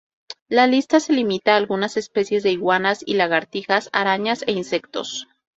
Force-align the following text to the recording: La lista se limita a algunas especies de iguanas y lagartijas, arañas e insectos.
La 0.47 0.65
lista 0.65 0.99
se 0.99 1.13
limita 1.13 1.53
a 1.53 1.57
algunas 1.57 1.95
especies 1.95 2.41
de 2.41 2.49
iguanas 2.49 3.03
y 3.05 3.13
lagartijas, 3.13 3.89
arañas 3.93 4.43
e 4.47 4.51
insectos. 4.51 5.27